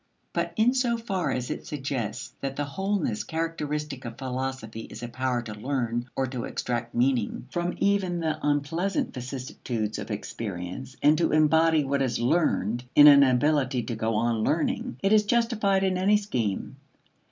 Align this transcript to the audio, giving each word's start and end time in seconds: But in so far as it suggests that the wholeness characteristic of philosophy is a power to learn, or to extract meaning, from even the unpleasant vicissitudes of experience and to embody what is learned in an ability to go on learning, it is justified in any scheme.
But 0.33 0.53
in 0.55 0.73
so 0.73 0.97
far 0.97 1.29
as 1.29 1.51
it 1.51 1.67
suggests 1.67 2.33
that 2.41 2.55
the 2.55 2.65
wholeness 2.65 3.23
characteristic 3.23 4.03
of 4.03 4.17
philosophy 4.17 4.87
is 4.89 5.03
a 5.03 5.07
power 5.07 5.43
to 5.43 5.53
learn, 5.53 6.09
or 6.15 6.25
to 6.25 6.45
extract 6.45 6.95
meaning, 6.95 7.47
from 7.51 7.75
even 7.77 8.19
the 8.19 8.39
unpleasant 8.41 9.13
vicissitudes 9.13 9.99
of 9.99 10.09
experience 10.09 10.95
and 11.03 11.19
to 11.19 11.31
embody 11.31 11.83
what 11.83 12.01
is 12.01 12.19
learned 12.19 12.83
in 12.95 13.05
an 13.05 13.21
ability 13.21 13.83
to 13.83 13.95
go 13.95 14.15
on 14.15 14.43
learning, 14.43 14.97
it 15.03 15.13
is 15.13 15.23
justified 15.23 15.83
in 15.83 15.99
any 15.99 16.17
scheme. 16.17 16.77